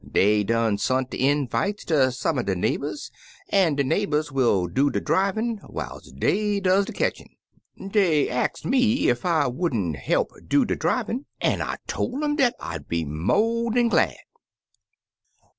Dey 0.11 0.43
done 0.43 0.79
sont 0.79 1.11
der 1.11 1.19
invites 1.19 1.85
ter 1.85 2.09
some 2.09 2.39
er 2.39 2.43
de 2.43 2.55
neighbors, 2.55 3.11
an' 3.49 3.75
de 3.75 3.83
neighbors 3.83 4.31
will 4.31 4.65
do 4.65 4.89
de 4.89 4.99
driving 4.99 5.57
whiles 5.57 6.11
dey 6.17 6.59
does 6.59 6.85
de 6.87 6.91
ketchin'. 6.91 7.29
Dey 7.87 8.27
ax'd 8.27 8.65
me 8.65 9.11
ef 9.11 9.25
I 9.25 9.45
would 9.45 9.75
n't 9.75 9.97
he'p 9.97 10.27
do 10.47 10.65
de 10.65 10.75
drivin' 10.75 11.27
an' 11.39 11.61
I 11.61 11.77
toF 11.87 12.23
um 12.23 12.35
dat 12.35 12.55
I'd 12.59 12.87
be 12.87 13.05
mo' 13.05 13.69
dan 13.69 13.89
glad.' 13.89 14.17